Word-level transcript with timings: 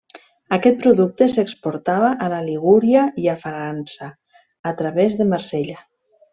Aquest 0.55 0.79
producte 0.85 1.27
s'exportava 1.33 2.09
a 2.27 2.31
la 2.33 2.41
Ligúria 2.49 3.05
i 3.27 3.31
a 3.35 3.37
França, 3.45 4.11
a 4.73 4.75
través 4.83 5.21
de 5.23 5.33
Marsella. 5.37 5.81